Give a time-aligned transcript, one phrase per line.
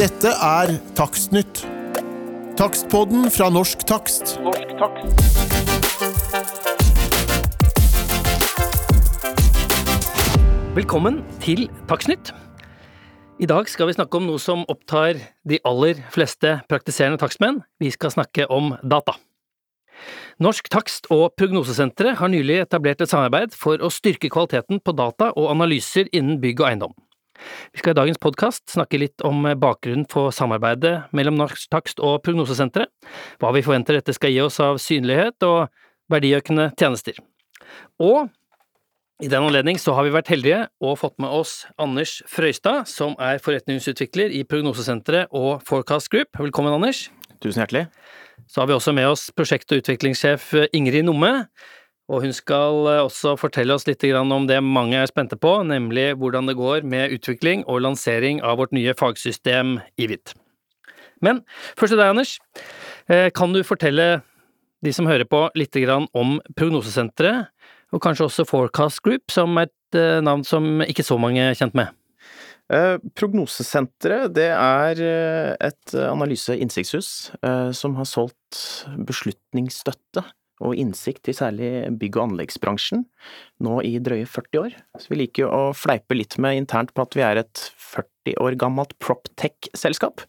[0.00, 1.58] Dette er Takstnytt.
[2.56, 4.38] Takstpodden fra Norsk Takst.
[4.40, 5.10] Norsk takst.
[10.72, 12.32] Velkommen til Takstnytt.
[13.44, 17.60] I dag skal vi snakke om noe som opptar de aller fleste praktiserende takstmenn.
[17.76, 19.18] Vi skal snakke om data.
[20.40, 25.34] Norsk takst- og prognosesenteret har nylig etablert et samarbeid for å styrke kvaliteten på data
[25.36, 26.96] og analyser innen bygg og eiendom.
[27.74, 32.20] Vi skal i dagens podkast snakke litt om bakgrunnen for samarbeidet mellom Norsk takst- og
[32.26, 32.90] prognosesenteret,
[33.40, 35.70] hva vi forventer dette skal gi oss av synlighet og
[36.10, 37.18] verdiøkende tjenester.
[38.02, 38.28] Og
[39.20, 43.12] i den anledning så har vi vært heldige og fått med oss Anders Frøystad, som
[43.20, 46.32] er forretningsutvikler i Prognosesenteret og Forecast Group.
[46.40, 47.10] Velkommen, Anders.
[47.44, 47.86] Tusen hjertelig.
[48.48, 51.50] Så har vi også med oss prosjekt- og utviklingssjef Ingrid Nomme,
[52.10, 56.10] og hun skal eh, også fortelle oss litt om det mange er spente på, nemlig
[56.18, 60.34] hvordan det går med utvikling og lansering av vårt nye fagsystem IVIT.
[61.22, 61.42] Men
[61.78, 62.38] først til deg, Anders.
[63.08, 64.22] Eh, Kan du fortelle
[64.82, 65.76] de som hører på litt
[66.16, 67.52] om Prognosesenteret,
[67.92, 71.58] og kanskje også Forecast Group, som er et eh, navn som ikke så mange er
[71.58, 71.94] kjent med?
[73.18, 75.00] Prognosesenteret det er
[75.58, 77.08] et analyse- og innsiktshus
[77.74, 78.60] som har solgt
[79.08, 80.22] beslutningsstøtte
[80.60, 83.04] og innsikt i særlig bygg- og anleggsbransjen
[83.64, 84.76] nå i drøye 40 år.
[85.00, 88.36] Så vi liker jo å fleipe litt med internt på at vi er et 40
[88.40, 90.26] år gammelt proptech-selskap.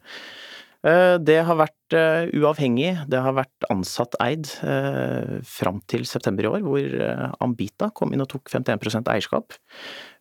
[0.82, 6.48] Eh, Det har vært eh, uavhengig, det har vært ansatt eid eh, fram til september
[6.48, 6.96] i år, hvor
[7.46, 9.54] Ambita kom inn og tok 51 eierskap.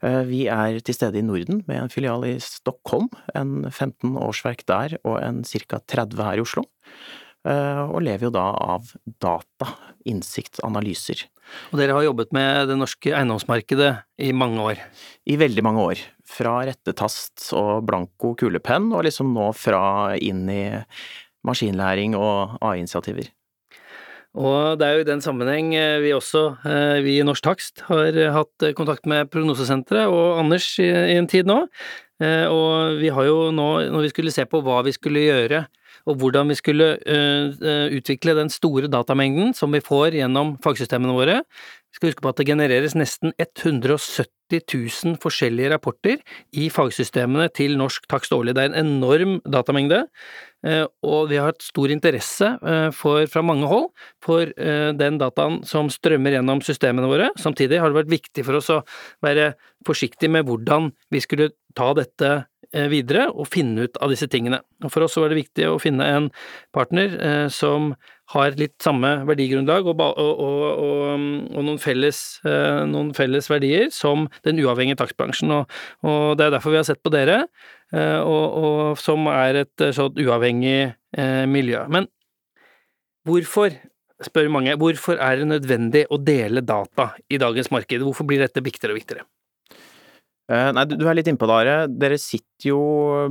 [0.01, 4.97] Vi er til stede i Norden med en filial i Stockholm, en 15 årsverk der
[5.05, 5.81] og en ca.
[5.81, 6.65] 30 her i Oslo.
[7.49, 9.73] Eh, Og lever jo da av data,
[10.09, 11.25] innsikt, analyser.
[11.73, 14.83] Og dere har jobbet med det norske eiendomsmarkedet i mange år.
[15.27, 16.03] I veldig mange år.
[16.29, 20.65] Fra rettetast og blanko kulepenn, og liksom nå fra inn i
[21.47, 23.33] maskinlæring og AI-initiativer.
[24.37, 27.83] Og det er jo i den sammenheng eh, vi også, eh, vi i Norsk Takst,
[27.89, 31.65] har hatt kontakt med Prognosesenteret og Anders i en tid nå.
[32.21, 35.67] Eh, Og vi har jo nå, når vi skulle se på hva vi skulle gjøre,
[36.09, 41.17] og hvordan vi skulle eh, eh, utvikle den store datamengden som vi får gjennom fagsystemene
[41.17, 41.41] våre,
[41.91, 46.21] vi skal huske på at det genereres nesten 170 000 forskjellige rapporter
[46.57, 48.55] i fagsystemene til Norsk Takst årlig.
[48.57, 50.05] Det er en enorm datamengde,
[51.07, 53.89] og vi har hatt stor interesse eh, for, fra mange hold
[54.25, 57.31] for eh, den dataen som strømmer gjennom systemene våre.
[57.41, 58.83] Samtidig har det vært viktig for oss å
[59.25, 59.55] være
[59.89, 62.31] forsiktig med hvordan vi skulle ta dette
[62.75, 64.61] eh, videre og finne ut av disse tingene.
[64.85, 66.31] Og For oss var det viktig å finne en
[66.77, 67.95] partner eh, som
[68.31, 73.89] har litt samme verdigrunnlag og, og, og, og, og noen, felles, eh, noen felles verdier
[73.95, 75.51] som den uavhengige takstbransjen.
[75.51, 75.79] Og,
[76.39, 79.95] det er derfor vi har sett på dere, eh, og, og som er et eh,
[79.97, 81.83] sånt uavhengig eh, miljø.
[81.91, 82.07] Men
[83.27, 83.75] hvorfor,
[84.23, 88.05] spør mange, hvorfor er det nødvendig å dele data i dagens marked?
[88.07, 89.27] Hvorfor blir dette viktigere og viktigere?
[90.51, 91.77] Eh, Nei, du er litt innpå det, Are.
[91.91, 92.81] Dere sitter jo,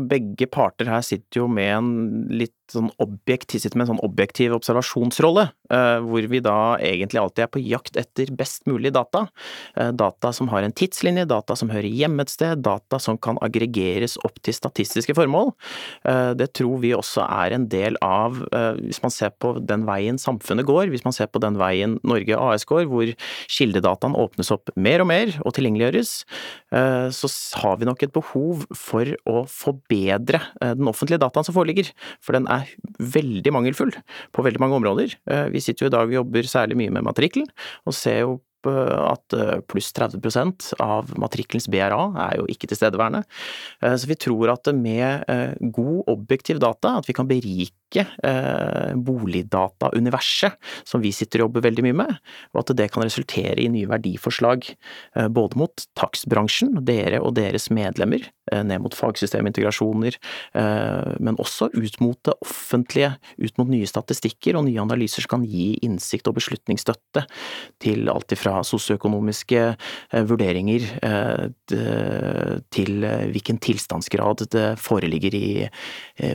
[0.09, 1.91] begge parter her sitter jo med en
[2.31, 7.45] litt sånn objektiv, sitter med en sånn objektiv observasjonsrolle, eh, hvor vi da egentlig alltid
[7.45, 9.27] er på jakt etter best mulig data.
[9.75, 13.39] Eh, Data som har en tidslinje, data som hører hjemme et sted, data som kan
[13.41, 15.53] aggregeres opp til statistiske formål.
[16.05, 18.37] Eh, Det tror vi også er en del av,
[18.79, 22.37] hvis man ser på den veien samfunnet går, hvis man ser på den veien Norge
[22.37, 23.09] AS går, hvor
[23.49, 26.23] kildedataen åpnes opp mer og mer og tilgjengeliggjøres,
[26.71, 27.29] så
[27.63, 31.91] har vi nok et behov for å forbedre eh, den offentlige dataen som foreligger.
[32.23, 32.69] For den er
[32.99, 33.93] veldig mangelfull
[34.35, 35.17] på veldig mange områder.
[35.29, 37.49] Eh, Vi sitter jo i dag og jobber særlig mye med matrikkelen,
[37.87, 38.37] og ser jo
[38.67, 39.37] eh, at
[39.71, 43.23] pluss 30 av matrikkelens BRA er jo ikke tilstedeværende.
[43.79, 45.23] Så vi tror at med
[45.71, 50.57] god objektiv data, at vi kan berike eh, boligdatauniverset,
[50.87, 52.17] som vi sitter og jobber veldig mye med,
[52.53, 57.69] og at det kan resultere i nye verdiforslag eh, både mot takstbransjen, dere og deres
[57.73, 60.17] medlemmer, eh, ned mot fagsystemintegrasjoner,
[60.53, 65.37] eh, men også ut mot det offentlige, ut mot nye statistikker og nye analyser som
[65.37, 67.25] kan gi innsikt og beslutningsstøtte
[67.81, 71.47] til alt ifra sosioøkonomiske eh, vurderinger eh,
[72.69, 75.49] til hvilken tilstandsgrad det foreligger i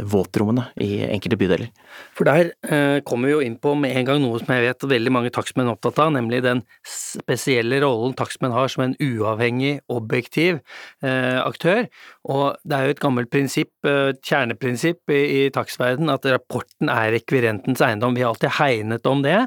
[0.07, 1.71] våtrommene i enkelte bydeler.
[2.17, 4.87] For der eh, kommer vi jo inn på med en gang noe som jeg vet
[4.95, 9.77] veldig mange takstmenn er opptatt av, nemlig den spesielle rollen takstmenn har som en uavhengig,
[9.93, 10.61] objektiv
[11.05, 11.85] eh, aktør.
[12.31, 17.13] Og det er jo et gammelt prinsipp, eh, kjerneprinsipp i, i takstverden, at rapporten er
[17.19, 18.17] rekvirentens eiendom.
[18.17, 19.39] Vi har alltid hegnet om det,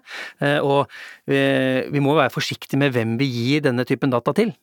[0.44, 0.88] eh, og
[1.28, 1.42] vi,
[1.92, 4.56] vi må være forsiktige med hvem vi gir denne typen data til.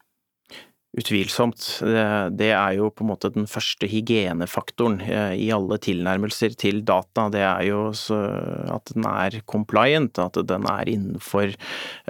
[0.95, 1.81] Utvilsomt.
[1.83, 7.29] Det- er jo på en måte den første hygienefaktoren eh, i alle tilnærmelser til data.
[7.35, 11.51] Det er jo at den er compliant, at den er innenfor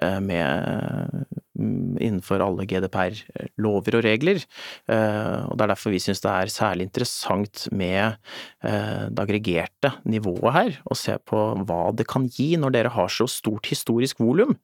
[0.03, 4.43] eh, med innenfor alle GDPR-lover og regler.
[4.91, 8.17] Eh, Og det er derfor vi syns det er særlig interessant med
[8.65, 13.09] eh, det aggregerte nivået her, og se på hva det kan gi når dere har
[13.13, 14.57] så stort historisk volum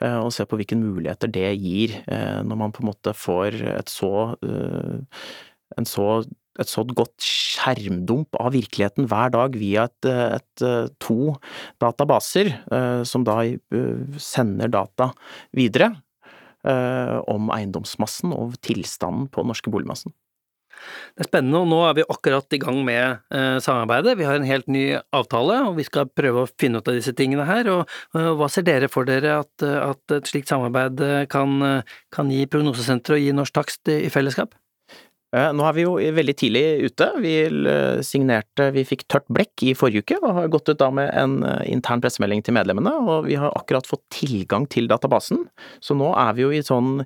[0.00, 3.90] eh, og se på hvilke muligheter det gir når man på en måte får et
[3.90, 6.08] så, en så
[6.56, 10.64] et så godt skjermdump av virkeligheten hver dag via et, et,
[11.02, 11.34] to
[11.82, 12.48] databaser,
[13.04, 13.42] som da
[14.22, 15.10] sender data
[15.56, 15.90] videre
[16.66, 20.14] om eiendomsmassen og tilstanden på den norske boligmassen.
[21.16, 24.16] Det er spennende, og nå er vi akkurat i gang med eh, samarbeidet.
[24.20, 24.84] Vi har en helt ny
[25.16, 27.70] avtale, og vi skal prøve å finne ut av disse tingene her.
[27.72, 31.56] Og, og hva ser dere for dere at, eh, at et slikt samarbeid eh, kan,
[31.64, 34.54] eh, kan gi Prognosesenteret og gi Norsk Takst i, i fellesskap?
[35.34, 37.08] Eh, Nå er vi jo veldig tidlig ute.
[37.22, 40.90] Vi eh, signerte, vi fikk tørt blekk i forrige uke og har gått ut da
[40.94, 45.44] med en eh, intern pressemelding til medlemmene, og vi har akkurat fått tilgang til databasen.
[45.82, 47.02] Så nå er vi jo i sånn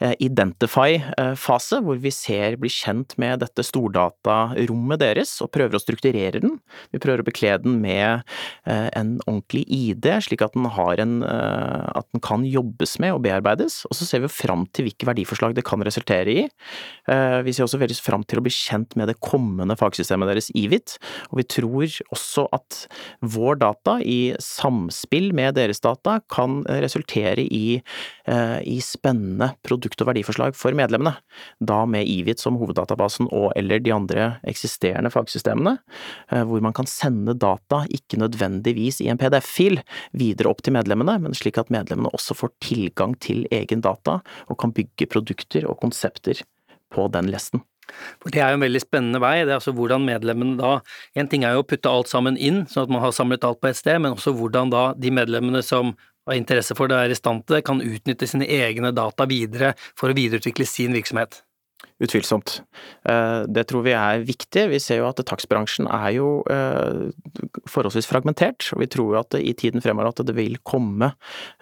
[0.00, 6.58] identify-fase, hvor vi ser, blir kjent med dette stordatarommet deres og prøver å strukturere den.
[6.94, 8.22] Vi prøver å bekle den med
[8.66, 13.82] en ordentlig ID, slik at den har en at den kan jobbes med og bearbeides,
[13.88, 16.46] og så ser vi fram til hvilke verdiforslag det kan resultere i.
[17.46, 20.96] Vi ser også veldig fram til å bli kjent med det kommende fagsystemet deres, IVIT,
[21.30, 22.84] og vi tror også at
[23.34, 27.80] vår data i samspill med deres data kan resultere i,
[28.26, 31.16] eh, i spennende produkt- og verdiforslag for medlemmene,
[31.60, 35.78] da med IVIT som hoveddatabasen og eller de andre eksisterende fagsystemene,
[36.30, 39.80] eh, hvor man kan sende data, ikke nødvendigvis i en PDF-fil,
[40.12, 44.58] videre opp til medlemmene, men slik at medlemmene også får tilgang til egen data og
[44.58, 46.42] kan bygge produkter og konsepter
[46.92, 47.62] på den lesten.
[48.22, 50.78] For det er jo en veldig spennende vei, det er altså hvordan medlemmene da
[51.20, 53.60] En ting er jo å putte alt sammen inn, sånn at man har samlet alt
[53.60, 55.92] på ett sted, men også hvordan da de medlemmene som
[56.24, 59.74] har interesse for det, er i stand til det, kan utnytte sine egne data videre
[59.98, 61.42] for å videreutvikle sin virksomhet.
[62.04, 62.60] Utvilsomt.
[63.08, 64.68] Eh, Det tror vi er viktig.
[64.70, 67.10] Vi ser jo at takstbransjen er jo eh,
[67.70, 71.12] forholdsvis fragmentert, og vi tror jo at i tiden fremover at det vil komme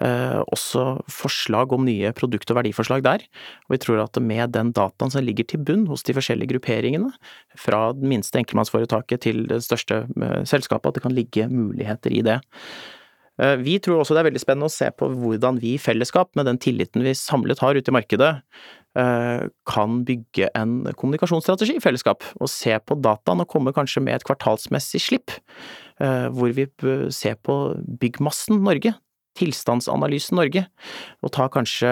[0.00, 3.26] eh, også forslag om nye produkt- og verdiforslag der.
[3.68, 7.12] Og vi tror at med den dataen som ligger til bunn hos de forskjellige grupperingene,
[7.58, 10.06] fra det minste enkeltmannsforetaket til det største
[10.48, 12.40] selskapet, at det kan ligge muligheter i det.
[13.40, 16.32] Eh, Vi tror også det er veldig spennende å se på hvordan vi i fellesskap,
[16.36, 18.32] med den tilliten vi samlet har ute i markedet,
[18.96, 24.18] eh, kan bygge en kommunikasjonsstrategi i fellesskap, og se på dataen og komme kanskje med
[24.18, 25.38] et kvartalsmessig slipp,
[26.00, 26.68] eh, hvor vi
[27.10, 28.94] ser på byggmassen Norge,
[29.38, 30.64] tilstandsanalysen Norge,
[31.22, 31.90] og tar kanskje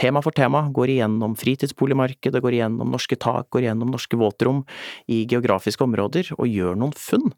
[0.00, 4.62] tema for tema, går igjennom fritidsboligmarkedet, går igjennom norske tak, går igjennom norske våtrom
[5.10, 7.32] i geografiske områder, og gjør noen funn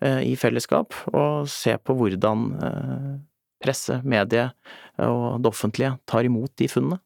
[0.00, 3.12] eh, i fellesskap, og ser på hvordan eh,
[3.60, 4.48] presse, medie
[5.00, 7.00] og det offentlige tar imot de funnene.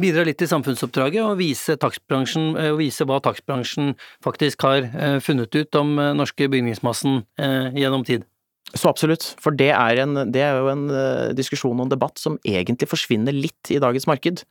[0.00, 3.94] Bidra litt til samfunnsoppdraget og vise, eh, og vise hva takstbransjen
[4.24, 8.26] faktisk har eh, funnet ut om eh, norske bygningsmassen eh, gjennom tid.
[8.72, 12.20] Så absolutt, for det er, en, det er jo en eh, diskusjon og en debatt
[12.20, 14.44] som egentlig forsvinner litt i dagens marked.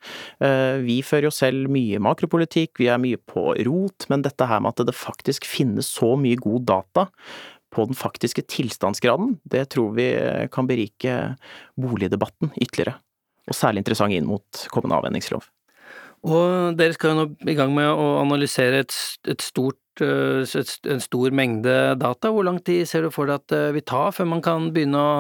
[0.46, 4.62] Eh, vi fører jo selv mye makropolitikk, vi er mye på rot, men dette her
[4.62, 7.08] med at det faktisk finnes så mye god data
[7.72, 11.18] på den faktiske tilstandsgraden, det tror vi eh, kan berike
[11.80, 13.00] boligdebatten ytterligere.
[13.50, 15.50] Og særlig interessant inn mot kommende avhendingslov.
[16.22, 18.94] Og dere skal jo nå i gang med å analysere et,
[19.32, 22.30] et stort, eh, et, en stor mengde data.
[22.30, 25.02] Hvor lang tid ser du for deg at det vil ta før man kan begynne
[25.02, 25.16] å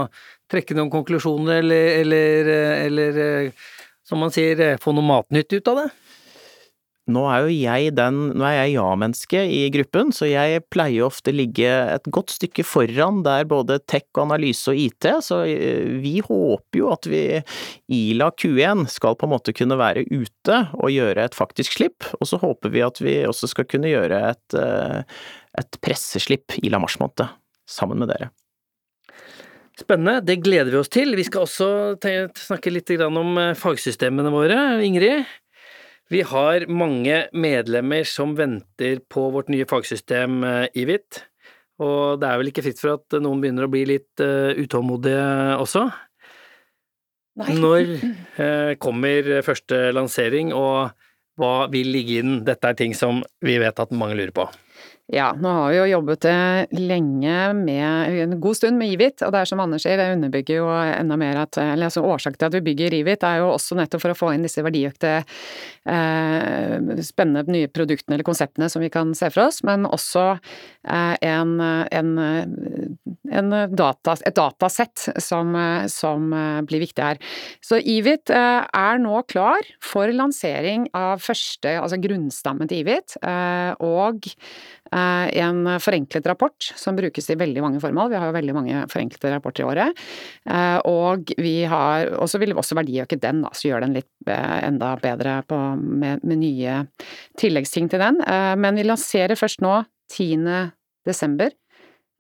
[0.51, 3.67] trekke noen konklusjoner, eller, eller, eh, eller eh,
[4.05, 5.89] som man sier, eh, få noe matnytt ut av det?
[7.11, 11.33] Nå er jo jeg den, nå er jeg ja-menneske i gruppen, så jeg pleier ofte
[11.35, 16.81] ligge et godt stykke foran der både tech, analyse og IT, så eh, vi håper
[16.81, 17.23] jo at vi
[17.91, 22.29] Ila Q1 skal på en måte kunne være ute og gjøre et faktisk slipp, og
[22.29, 25.01] så håper vi at vi også skal kunne gjøre et, eh,
[25.61, 27.27] et presseslipp i la mars måned,
[27.69, 28.31] sammen med dere.
[29.79, 31.15] Spennende, det gleder vi oss til.
[31.17, 31.67] Vi skal også
[32.37, 34.57] snakke litt om eh, fagsystemene våre.
[34.85, 35.25] Ingrid,
[36.11, 41.21] vi har mange medlemmer som venter på vårt nye fagsystem eh, IVIT,
[41.81, 45.23] og det er vel ikke fritt for at noen begynner å bli litt eh, utålmodige
[45.61, 45.85] også.
[47.47, 47.93] Når
[48.43, 50.91] eh, kommer første lansering, og
[51.39, 52.41] hva vil ligge i den?
[52.45, 54.49] Dette er ting som vi vet at mange lurer på.
[55.11, 59.33] Ja, nå har vi jo jobbet eh, lenge med en god stund med Ivit, og
[59.33, 62.47] det er som Anders sier, det underbygger jo enda mer at eller altså Årsaken til
[62.47, 65.11] at vi bygger Ivit er jo også nettopp for å få inn disse verdiøkte,
[65.91, 71.17] eh, spennende nye produktene eller konseptene som vi kan se for oss, men også eh,
[71.27, 72.13] en, en,
[73.41, 75.59] en data, et datasett som,
[75.91, 76.31] som
[76.69, 77.19] blir viktig her.
[77.59, 83.75] Så Ivit eh, er nå klar for lansering av første, altså grunnstammen til Ivit, eh,
[83.83, 88.09] og Eh, en forenklet rapport som brukes i veldig mange formål.
[88.11, 90.01] Vi har jo veldig mange forenklede rapporter i året.
[90.43, 93.95] Eh, og vi har Og så vil vi også verdiøke den, da, så gjør den
[93.95, 96.75] litt eh, enda bedre på, med, med, nye
[97.39, 98.19] tilleggsting til den.
[98.57, 100.71] Men vi lanserer først nå 10.
[101.07, 101.51] desember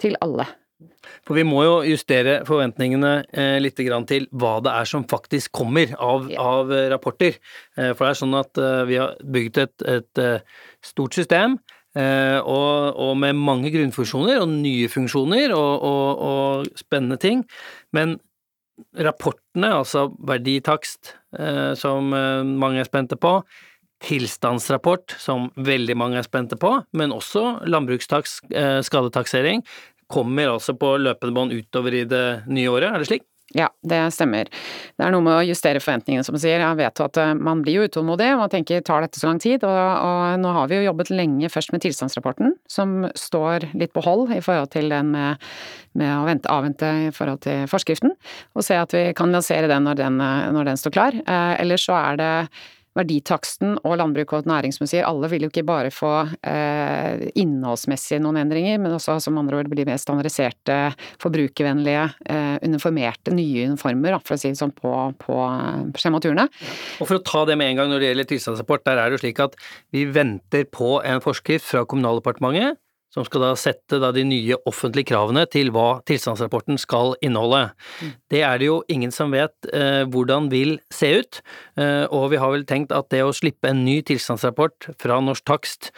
[0.01, 0.47] til alle.
[1.27, 5.93] For vi må jo justere forventningene eh, litt til hva det er som faktisk kommer
[5.97, 6.41] av, ja.
[6.41, 7.37] av rapporter.
[7.77, 10.25] Eh, for det er sånn at eh, vi har bygd et, et
[10.85, 17.17] stort system Eh, og, og, med mange grunnfunksjoner og nye funksjoner og, og, og, spennende
[17.19, 17.41] ting.
[17.91, 18.15] Men
[18.97, 23.39] rapportene, altså verditakst, eh, som eh, mange er spente på,
[24.01, 28.47] tilstandsrapport, som veldig mange er spente på, men også landbrukstakst,
[28.87, 29.61] skadetaksering,
[30.11, 33.27] kommer altså på løpende bånd utover i det nye året, er det slik?
[33.57, 34.47] Ja, det stemmer.
[34.95, 36.61] Det er noe med å justere forventningene, som du sier.
[36.63, 39.27] Jeg vet jo at eh, man blir jo utålmodig, og man tenker tar dette så
[39.27, 39.65] lang tid?
[39.67, 44.05] Og, og, nå har vi jo jobbet lenge først med tilstandsrapporten, som står litt på
[44.05, 45.49] hold i forhold til den med,
[45.99, 48.15] med å vente, avvente i forhold til forskriften,
[48.55, 50.21] og se at vi kan lansere den når den,
[50.55, 51.17] når den står klar.
[51.19, 52.33] Eh, ellers så er det
[52.97, 56.11] verditaksten og landbruk og næringsmuseer, alle vil jo ikke bare få
[56.47, 60.79] eh, innholdsmessig noen endringer, men også som andre ord bli mer standardiserte,
[61.23, 65.39] forbrukervennlige, eh, uniformerte, nye uniformer, for å si det sånn, på, på
[66.01, 66.49] skjematurene.
[66.99, 69.19] Og for å ta det med en gang når det gjelder tilstandsrapport, der er det
[69.19, 69.59] jo slik at
[69.95, 72.79] vi venter på en forskrift fra Kommunaldepartementet
[73.11, 77.73] som skal da sette da de nye offentlige kravene til hva tilstandsrapporten skal inneholde.
[77.99, 78.13] Mm.
[78.31, 81.41] Det er det jo ingen som vet eh, hvordan vil se ut,
[81.81, 85.47] eh, og vi har vel tenkt at det å slippe en ny tilstandsrapport fra Norsk
[85.47, 85.91] Takst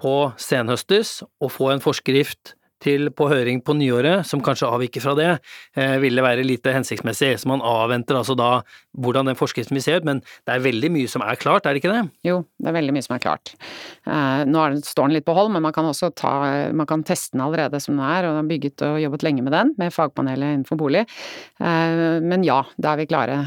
[0.00, 5.14] på senhøstes og få en forskrift til på høring på nyåret, som kanskje avviker fra
[5.18, 5.30] det,
[5.76, 7.32] eh, ville være lite hensiktsmessig.
[7.40, 8.62] Så man avventer altså da
[8.96, 11.74] hvordan den forskriften vil se ut, men det er veldig mye som er klart, er
[11.74, 12.04] det ikke det?
[12.28, 13.54] Jo, det er veldig mye som er klart.
[14.06, 16.34] Eh, nå står den litt på hold, men man kan også ta,
[16.72, 19.56] man kan teste den allerede som den er, og har bygget og jobbet lenge med
[19.56, 21.06] den, med fagpanelet innenfor bolig.
[21.60, 23.42] Eh, men ja, da er vi klare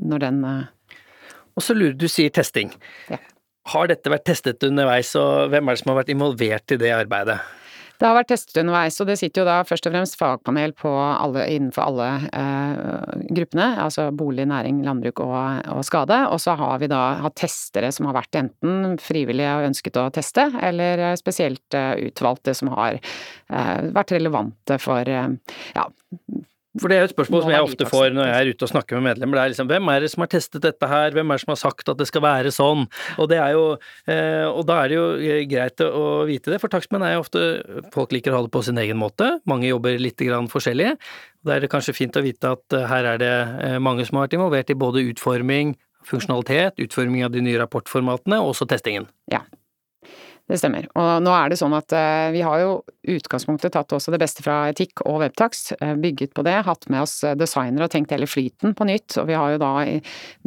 [0.00, 2.70] når den Og så lurer du, sier testing.
[3.10, 3.18] Ja.
[3.70, 6.92] Har dette vært testet underveis, og hvem er det som har vært involvert i det
[6.96, 7.38] arbeidet?
[8.00, 11.42] Det har vært testet underveis, og det sitter jo da først og fremst fagpanel alle,
[11.52, 15.36] innenfor alle eh, gruppene, altså bolig, næring, landbruk og,
[15.68, 16.16] og, skade.
[16.32, 20.08] Og så har vi da hatt testere som har vært enten frivillige og ønsket å
[20.16, 25.36] teste, eller eh, spesielt eh, utvalgte som har eh, vært relevante for eh,
[25.76, 25.84] ja,
[26.78, 28.70] for det er jo et spørsmål som jeg ofte får når jeg er ute og
[28.70, 29.38] snakker med medlemmer.
[29.38, 31.50] Det er liksom hvem er det som har testet dette her, hvem er det som
[31.50, 32.84] har sagt at det skal være sånn?
[33.18, 36.60] Og det er jo eh, Og da er det jo eh, greit å vite det,
[36.62, 37.44] for takstmenn er jo ofte
[37.94, 39.32] Folk liker å ha det på sin egen måte.
[39.50, 40.94] Mange jobber litt grann forskjellig.
[41.42, 43.34] Da er det kanskje fint å vite at eh, her er det
[43.82, 45.74] mange som har vært involvert i både utforming,
[46.06, 49.10] funksjonalitet, utforming av de nye rapportformatene, og også testingen.
[49.32, 49.42] Ja,
[50.50, 50.86] det stemmer.
[50.98, 52.72] Og nå er det sånn at uh, vi har jo
[53.14, 57.04] utgangspunktet tatt også det beste fra etikk og webtakst, uh, bygget på det, hatt med
[57.04, 59.16] oss eh, designere og tenkt hele flyten på nytt.
[59.22, 59.72] Og vi har jo da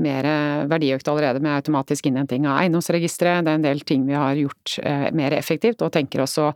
[0.03, 0.27] mer
[0.69, 3.45] verdiøkt allerede med automatisk innhenting av eiendomsregisteret.
[3.45, 4.77] Det er en del ting vi har gjort
[5.15, 6.51] mer effektivt, og tenker også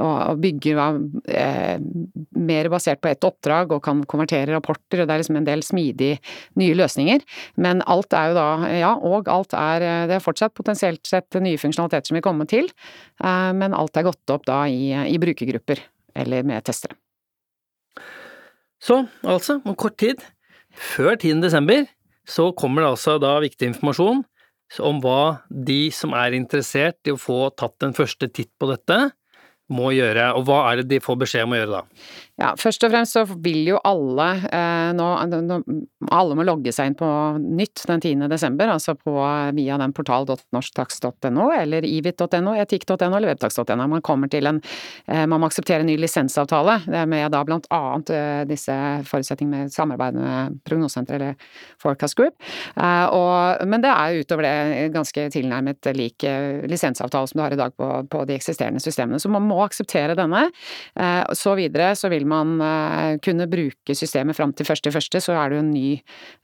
[0.00, 0.80] og bygger
[1.28, 1.82] eh,
[2.36, 5.64] mer basert på ett oppdrag og kan konvertere rapporter, og det er liksom en del
[5.66, 6.18] smidige
[6.60, 7.24] nye løsninger.
[7.60, 8.48] Men alt er jo da,
[8.80, 12.70] ja, og alt er Det er fortsatt potensielt sett nye funksjonaliteter som vil komme til,
[13.22, 15.84] eh, men alt er gått opp da i, i brukergrupper,
[16.16, 16.96] eller med testere.
[18.80, 20.22] Så, altså, om kort tid,
[20.72, 21.42] før 10.
[21.44, 21.84] desember,
[22.24, 24.22] så kommer det altså da viktig informasjon
[24.78, 29.10] om hva de som er interessert i å få tatt en første titt på dette,
[29.72, 31.84] må gjøre, og hva er det de får beskjed om å gjøre da?
[32.40, 35.58] Ja, først og fremst så vil jo alle eh, nå, nå,
[36.08, 38.24] Alle må logge seg inn på nytt den 10.
[38.32, 39.12] desember, altså på,
[39.56, 43.76] via den portal.norsktakst.no eller ivit.no, etikk.no eller webtakst.no.
[43.92, 46.78] Man kommer til en eh, Man må akseptere en ny lisensavtale
[47.10, 48.72] med da blant annet eh, disse
[49.10, 52.40] forutsetningene med samarbeid med Prognosesenteret eller Forecast Group.
[52.76, 57.58] Eh, og, men det er utover det ganske tilnærmet lik eh, lisensavtale som du har
[57.58, 59.20] i dag på, på de eksisterende systemene.
[59.20, 60.46] Så man må akseptere denne.
[60.98, 65.22] Eh, så videre så vil man eh, kunne bruke systemet fram til første i første,
[65.22, 65.86] så er det jo en ny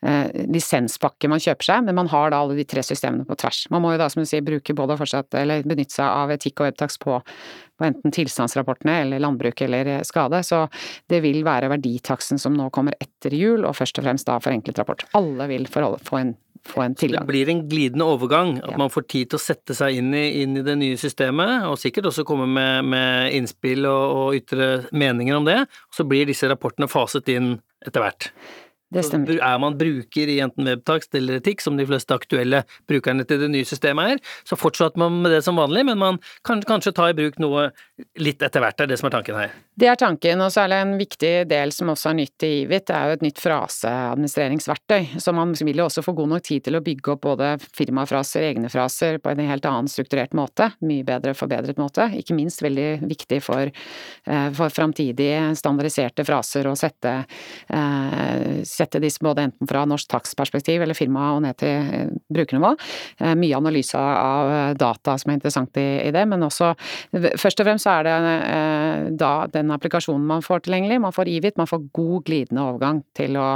[0.07, 3.65] eh, lisenspakke man kjøper seg, men man har da alle de tre systemene på tvers.
[3.75, 6.63] Man må jo da, som du sier, bruke både fortsatt, eller benytte seg av etikk
[6.63, 7.21] og webtax på,
[7.77, 10.65] på enten tilstandsrapportene eller landbruk eller skade, så
[11.13, 14.83] det vil være verditaksten som nå kommer etter jul, og først og fremst da forenklet
[14.83, 15.07] rapport.
[15.19, 17.25] Alle vil få en få en tilgang.
[17.25, 18.77] Det blir en glidende overgang, at Ja.
[18.77, 21.79] man får tid til å sette seg inn i, inn i det nye systemet, og
[21.79, 25.61] sikkert også komme med, med innspill og, og ytre meninger om det.
[25.63, 27.57] Og så blir disse rapportene faset inn
[27.87, 28.31] etter hvert.
[28.95, 29.41] Det Så stemmer.
[29.43, 33.49] Er man bruker i enten webtakst eller etikk, som de fleste aktuelle brukerne til det
[33.51, 37.09] nye systemet er, så fortsatt man med det som vanlig, men man kan kanskje ta
[37.11, 37.73] i bruk noe
[38.21, 38.81] litt etter hvert.
[38.81, 39.53] Er det som er tanken her.
[39.77, 42.97] Det er tanken, og det en viktig del som også er nytt i IVIT, det
[42.97, 45.17] er jo et nytt fraseadministreringsverktøy.
[45.21, 48.45] Så man vil jo også få god nok tid til å bygge opp både firmafraser,
[48.51, 50.71] egne fraser, på en helt annen strukturert måte.
[50.85, 52.09] Mye bedre, forbedret måte.
[52.17, 57.27] Ikke minst veldig viktig for, eh, for framtidige standardiserte fraser å sette,
[57.69, 62.75] eh, sette disse både enten fra norsk takstperspektiv eller firma og ned til eh, brukernivå.
[63.37, 66.75] Mye analyse av data som er interessant i, i det, men også
[67.37, 68.15] først og fremst så er det
[68.51, 70.99] eh, da den applikasjonen man får tilgjengelig.
[71.05, 73.51] Man får IVIT, man får god glidende overgang til å,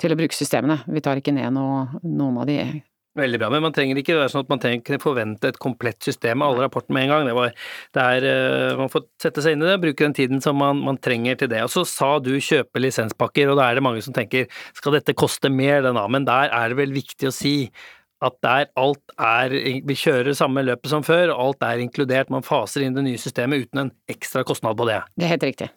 [0.00, 0.80] til å bruke systemene.
[0.88, 2.60] Vi tar ikke ned noe, noen av de
[3.16, 6.36] Veldig bra, men man trenger ikke være sånn at man trenger forvente et komplett system
[6.42, 7.28] med alle rapportene med en gang.
[7.30, 7.54] Det var,
[7.96, 10.82] det er, eh, man får sette seg inn i det, bruke den tiden som man,
[10.84, 11.62] man trenger til det.
[11.64, 15.16] Og så sa du kjøpe lisenspakker, og da er det mange som tenker skal dette
[15.16, 15.96] koste mer, den?
[16.12, 17.54] Men der er det vel viktig å si
[18.24, 19.52] at der alt er
[19.84, 22.32] Vi kjører samme løpet som før, og alt er inkludert.
[22.32, 25.02] Man faser inn det nye systemet uten en ekstra kostnad på det.
[25.16, 25.68] Det er helt riktig.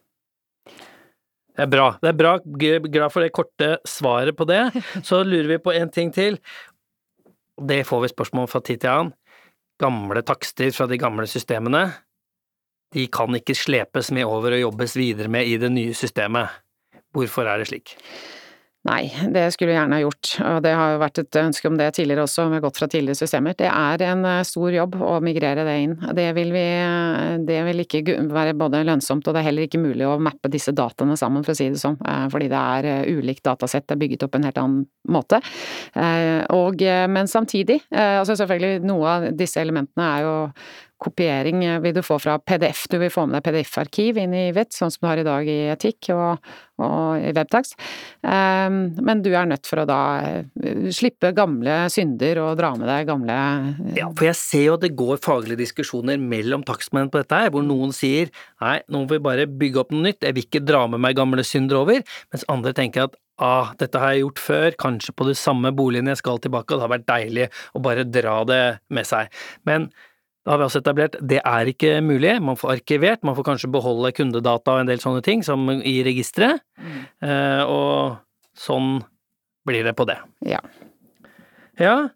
[1.59, 1.87] Det er bra.
[1.99, 2.37] Det er bra.
[2.39, 4.61] Glad for det korte svaret på det.
[5.07, 6.39] Så lurer vi på en ting til.
[7.59, 9.15] Det får vi spørsmål fra tid til annen.
[9.79, 11.85] Gamle takster fra de gamle systemene,
[12.93, 16.49] de kan ikke slepes med over og jobbes videre med i det nye systemet.
[17.13, 17.93] Hvorfor er det slik?
[18.89, 21.75] Nei, det skulle vi gjerne ha gjort, og det har jo vært et ønske om
[21.77, 23.53] det tidligere også, vi har gått fra tidligere systemer.
[23.59, 25.93] Det er en eh, stor jobb å migrere det inn.
[26.17, 26.65] Det vil vi
[27.45, 28.01] Det vil ikke
[28.33, 31.53] være både lønnsomt, og det er heller ikke mulig å mappe disse dataene sammen, for
[31.53, 34.33] å si det sånn, eh, fordi det er eh, ulikt datasett, det er bygget opp
[34.33, 35.41] på en helt annen måte.
[35.93, 40.35] Eh, Og, eh, men samtidig, eh, altså selvfølgelig noe av disse elementene er jo
[41.01, 44.49] kopiering eh, vil du få fra PDF, du vil få med deg PDF-arkiv inn i
[44.55, 46.49] VET, sånn som du har i dag i etikk og,
[46.83, 47.73] og i webtax.
[48.23, 52.89] Um, men du er nødt for å da eh, slippe gamle synder og dra med
[52.89, 53.37] deg gamle
[53.97, 57.53] Ja, for jeg ser jo at det går faglige diskusjoner mellom takstmenn på dette her,
[57.53, 60.65] hvor noen sier nei, nå må vi bare bygge opp noe nytt, jeg vil ikke
[60.67, 64.43] dra med meg gamle synder over, mens andre tenker at ah, dette har jeg gjort
[64.43, 67.83] før, kanskje på de samme boligene jeg skal tilbake, og det har vært deilig å
[67.83, 69.31] bare dra det med seg.
[69.67, 69.87] Men
[70.45, 73.71] da har vi også etablert, det er ikke mulig, man får arkivert, man får kanskje
[73.73, 76.63] beholde kundedata og en del sånne ting, som i registeret,
[77.23, 78.19] eh, og
[78.57, 79.01] sånn
[79.67, 80.17] blir det på det.
[80.47, 80.63] Ja.
[81.79, 82.09] Ja,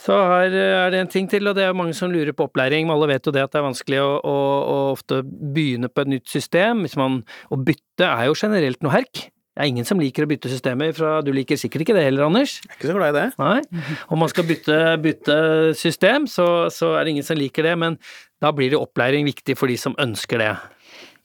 [0.00, 2.88] så her er det en ting til, og det er mange som lurer på opplæring.
[2.92, 6.12] Alle vet jo det at det er vanskelig å, å, å ofte begynne på et
[6.14, 6.86] nytt system.
[6.86, 7.20] Hvis man,
[7.52, 9.26] å bytte er jo generelt noe herk.
[9.60, 12.24] Det er ingen som liker å bytte systemer fra Du liker sikkert ikke det heller,
[12.30, 12.54] Anders?
[12.64, 13.24] Jeg er ikke så glad i det.
[13.36, 13.88] Nei.
[14.08, 15.36] Om man skal bytte, bytte
[15.76, 17.98] system, så, så er det ingen som liker det, men
[18.40, 20.54] da blir det opplæring viktig for de som ønsker det.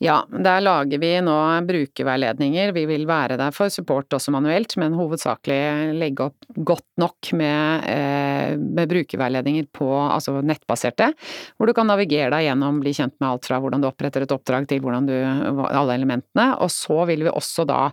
[0.04, 1.36] Ja, der lager vi nå
[1.70, 2.74] brukerveiledninger.
[2.76, 7.88] Vi vil være der for support også manuelt, men hovedsakelig legge opp godt nok med,
[7.88, 11.14] eh, med brukerveiledninger på altså nettbaserte,
[11.56, 14.36] hvor du kan navigere deg gjennom, bli kjent med alt fra hvordan du oppretter et
[14.36, 16.50] oppdrag til hvordan du alle elementene.
[16.60, 17.88] Og så vil vi også da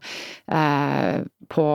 [0.51, 1.67] eh, på,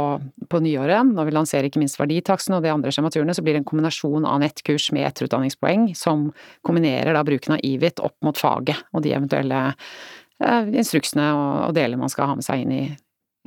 [0.50, 3.64] på nyåret, når vi lanserer ikke minst verditaksten og de andre skjematurene, så blir det
[3.64, 6.32] en kombinasjon av nettkurs med etterutdanningspoeng som
[6.68, 9.64] kombinerer da bruken av IVIT opp mot faget og de eventuelle
[10.40, 12.86] instruksene og, deler man skal ha med seg inn i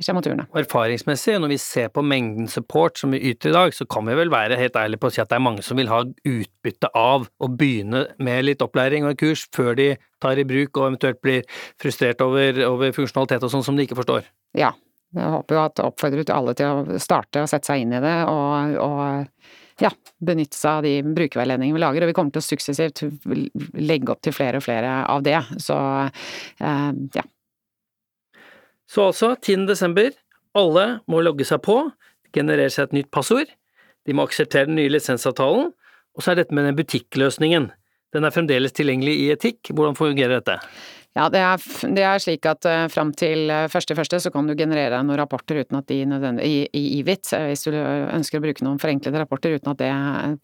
[0.01, 0.47] skjematurene.
[0.49, 4.07] Og erfaringsmessig, når vi ser på mengden support som vi yter i dag, så kan
[4.09, 6.01] vi vel være helt ærlige på å si at det er mange som vil ha
[6.03, 9.91] utbytte av å begynne med litt opplæring og kurs før de
[10.23, 11.45] tar i bruk og eventuelt blir
[11.81, 14.25] frustrert over, over funksjonalitet og sånn som de ikke forstår.
[14.57, 14.73] Ja.
[15.11, 17.99] Jeg håper jo at oppfordrer til alle til å starte og sette seg inn i
[17.99, 19.91] det, og, og ja,
[20.23, 22.05] benytte seg av de brukerveiledningene vi lager.
[22.05, 23.03] Og vi kommer til å suksessivt
[23.79, 25.39] legge opp til flere og flere av det.
[25.61, 25.77] Så
[26.61, 27.25] eh, ja.
[28.91, 29.65] Så altså, 10.
[29.69, 30.11] desember,
[30.57, 31.77] alle må logge seg på,
[32.35, 33.51] generere seg et nytt passord,
[34.07, 35.69] de må akseptere den nye lisensavtalen,
[36.11, 37.69] og så er dette med den butikkløsningen.
[38.11, 40.57] Den er fremdeles tilgjengelig i etikk, hvordan fungerer dette?
[41.11, 44.47] Ja, det er, det er slik at uh, fram til uh, første første så kan
[44.47, 48.39] du generere noen rapporter uten at de nødvendig i, i IVIT, uh, hvis du ønsker
[48.39, 49.89] å bruke noen forenklede rapporter uten at det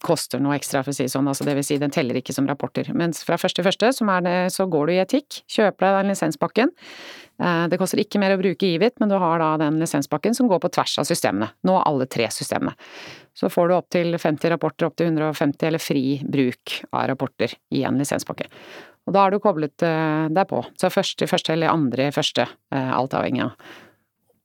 [0.04, 1.30] koster noe ekstra, for å si det sånn.
[1.30, 2.90] Altså det vil si, den teller ikke som rapporter.
[2.92, 6.74] Mens fra første første så, det, så går du i etikk, kjøper deg den lisenspakken.
[7.38, 10.58] Det koster ikke mer å bruke IVIT, men du har da den lisenspakken som går
[10.64, 11.52] på tvers av systemene.
[11.64, 12.74] Nå alle tre systemene.
[13.38, 18.00] Så får du opptil 50 rapporter, opptil 150 eller fri bruk av rapporter i en
[18.02, 18.48] lisenspakke.
[19.08, 20.60] Og da har du koblet eh, deg på.
[20.76, 22.44] Så første første eller andre første,
[22.74, 23.68] eh, alt avhengig av.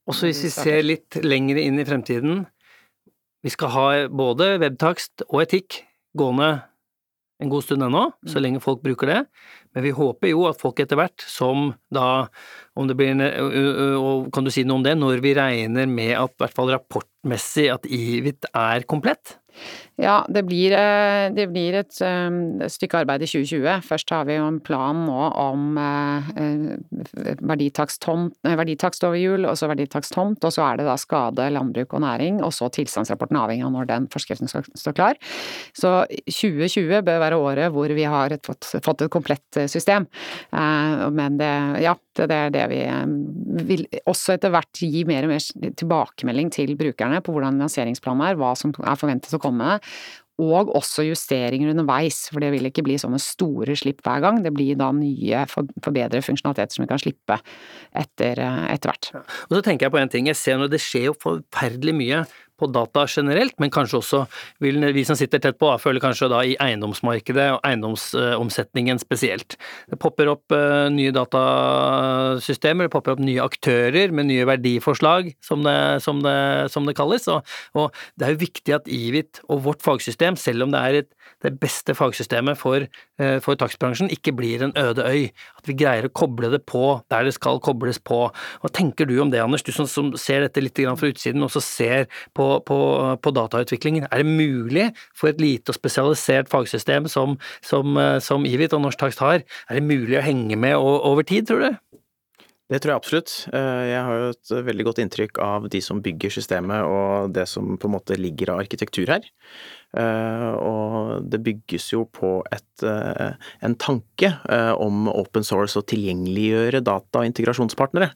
[0.07, 2.45] Og så hvis vi ser litt lenger inn i fremtiden,
[3.43, 5.81] vi skal ha både webtakst og etikk
[6.15, 6.63] gående
[7.43, 8.43] en god stund ennå, så mm.
[8.45, 9.19] lenge folk bruker det.
[9.75, 12.29] Men vi håper jo at folk etter hvert, som da
[12.79, 13.19] om det blir
[13.99, 16.71] Og kan du si noe om det, når vi regner med at i hvert fall
[16.71, 19.37] rapportmessig at IVIT er komplett?
[20.01, 23.83] Ja, det blir, eh, det blir et, et, stykke arbeid i 2020.
[23.85, 26.31] Først har vi jo en plan nå om eh,
[27.43, 28.07] verditakst
[29.05, 32.41] over jul, og så verditakst tomt, og så er det da skade, landbruk og næring,
[32.41, 35.19] og så tilstandsrapporten avhengig av når den forskriften skal stå klar.
[35.77, 35.93] Så
[36.25, 40.09] 2020 bør være året hvor vi har et, fått, fått, et komplett eh, system.
[40.53, 42.81] Men det, ja, det er det vi
[43.67, 48.37] vil også etter hvert gi mer og mer tilbakemelding til brukerne på hvordan lanseringsplanen er,
[48.39, 49.79] hva som er forventet å komme,
[50.41, 54.39] og også justeringer underveis, for det vil ikke bli sånne store slipp hver gang.
[54.41, 57.37] Det blir da nye, forbedrede funksjonaliteter som vi kan slippe
[58.01, 59.11] etter, etter hvert.
[59.49, 62.23] Og så tenker jeg på en ting, jeg ser nå det skjer jo forferdelig mye
[62.59, 64.19] på data generelt, men kanskje også
[64.63, 69.57] vil vi som sitter tett på, føler kanskje da i eiendomsmarkedet og eiendomsomsetningen spesielt.
[69.89, 75.65] Det popper opp uh, nye datasystemer, det popper opp nye aktører med nye verdiforslag, som
[75.65, 76.37] det, som det,
[76.73, 77.27] som det kalles.
[77.31, 77.89] Og, og,
[78.19, 81.11] det er jo viktig at IVIT og vårt fagsystem, selv om det er et,
[81.43, 82.85] det beste fagsystemet for,
[83.21, 85.27] uh, for takstbransjen, ikke blir en øde øy.
[85.57, 88.27] At vi greier å koble det på der det skal kobles på.
[88.61, 91.51] Hva tenker du om det, Anders, du som, som ser dette litt fra utsiden, og
[91.53, 92.79] så ser på på,
[93.23, 94.07] på, datautviklingen.
[94.09, 98.85] Er det mulig for et lite og spesialisert fagsystem som, som, eh, som IVIT og
[98.85, 101.99] Norsk Takst har, er det mulig å henge med over tid, tror du?
[102.71, 103.31] Det tror jeg absolutt.
[103.53, 107.45] Eh, jeg har jo et veldig godt inntrykk av de som bygger systemet og det
[107.51, 109.27] som på en måte ligger av arkitektur her.
[109.93, 115.85] Eh, og det bygges jo på et, eh, en tanke eh, om open source og
[115.91, 118.09] tilgjengeliggjøre data- og integrasjonspartnere.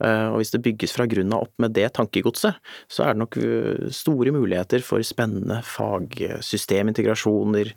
[0.00, 2.56] Og hvis det bygges fra grunnen av opp med det tankegodset,
[2.88, 3.36] så er det nok
[3.92, 7.72] store muligheter for spennende fagsystemintegrasjoner,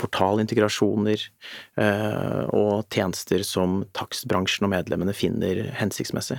[0.00, 1.24] portalintegrasjoner
[2.52, 6.38] og tjenester som takstbransjen og medlemmene finner hensiktsmessig.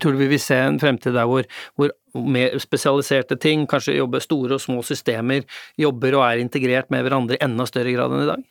[0.00, 1.44] Tror du vi vil se en fremtid der hvor,
[1.76, 5.46] hvor mer spesialiserte ting, kanskje jobbe store og små systemer,
[5.80, 8.44] jobber og er integrert med hverandre i enda større grad enn i dag?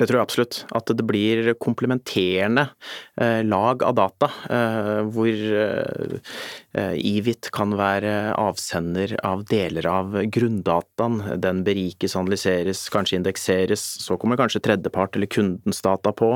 [0.00, 0.58] Det tror jeg absolutt.
[0.72, 2.64] At det blir komplementerende
[3.20, 11.20] eh, lag av data, eh, hvor eh, IVIT kan være avsender av deler av grunndataen.
[11.44, 13.84] Den berikes, analyseres, kanskje indekseres.
[14.00, 16.32] Så kommer kanskje tredjepart eller kundens data på.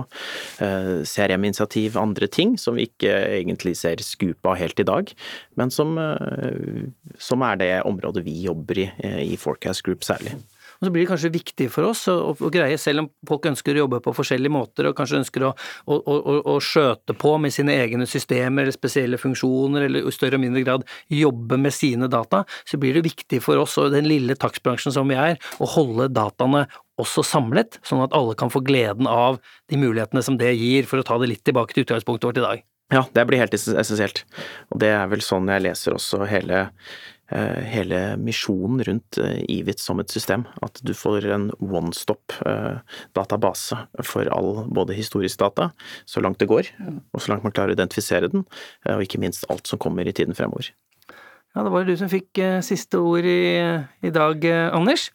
[0.60, 5.14] Eh, CRM-initiativ, andre ting som vi ikke egentlig ser skupet av helt i dag,
[5.56, 6.84] men som, eh,
[7.18, 10.36] som er det området vi jobber i, eh, i Forecast Group særlig.
[10.78, 13.76] Og så blir det kanskje viktig for oss å, å greie, selv om folk ønsker
[13.76, 15.52] å jobbe på forskjellige måter og kanskje ønsker å,
[15.92, 15.96] å,
[16.54, 20.64] å skjøte på med sine egne systemer eller spesielle funksjoner, eller i større og mindre
[20.66, 24.94] grad jobbe med sine data, så blir det viktig for oss og den lille takstbransjen
[24.94, 26.66] som vi er, å holde dataene
[27.00, 31.02] også samlet, sånn at alle kan få gleden av de mulighetene som det gir, for
[31.02, 32.64] å ta det litt tilbake til utgangspunktet vårt i dag.
[32.94, 34.22] Ja, det blir helt essensielt.
[34.70, 36.68] Og det er vel sånn jeg leser også hele
[37.28, 40.46] hele misjonen rundt eh, IVIT som et system.
[40.62, 42.78] At du får en one stop eh,
[44.06, 45.70] for all både historisk data,
[46.06, 46.70] så langt det går,
[47.12, 48.44] og så langt man klarer å identifisere den,
[48.86, 50.70] og ikke minst alt som kommer i tiden fremover.
[51.56, 53.56] Ja, det var du som fikk siste ord i,
[54.04, 54.44] i dag,
[54.76, 55.08] Anders.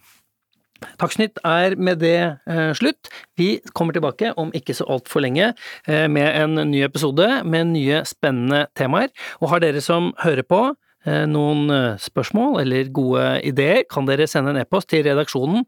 [0.97, 2.17] Takksnytt er med det
[2.50, 3.10] eh, slutt.
[3.38, 5.52] Vi kommer tilbake om ikke så altfor lenge
[5.88, 9.13] eh, med en ny episode med nye spennende temaer.
[9.41, 10.90] Og har dere som hører på Eh,
[11.29, 15.65] noen eh, spørsmål eller gode ideer, kan dere sende en e-post til redaksjonen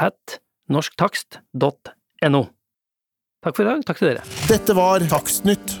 [0.00, 2.42] at norsktakst.no.
[3.40, 3.84] Takk for i dag.
[3.88, 4.26] Takk til dere.
[4.50, 5.78] Dette var Takstnytt.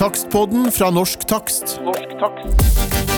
[0.00, 1.76] Takstpodden fra Norsk Takst.
[1.84, 3.11] Norsk takst.